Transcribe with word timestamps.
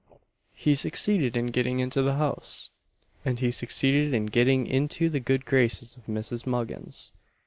He 0.55 0.73
succeeded 0.73 1.37
in 1.37 1.51
getting 1.51 1.79
into 1.79 2.01
the 2.01 2.15
house, 2.15 2.71
and 3.23 3.39
he 3.39 3.51
succeeded 3.51 4.15
in 4.15 4.25
getting 4.25 4.65
into 4.65 5.11
the 5.11 5.19
good 5.19 5.45
graces 5.45 5.95
of 5.95 6.07
Mrs. 6.07 6.47
Muggins. 6.47 7.11